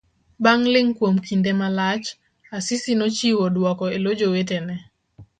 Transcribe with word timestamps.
Bang' 0.43 0.65
ling 0.73 0.89
kuom 0.97 1.15
kinde 1.27 1.51
malach. 1.59 2.07
Asisi 2.57 2.91
nochiwo 2.95 3.43
dwoko 3.55 3.85
elo 3.97 4.11
jowetene. 4.19 4.75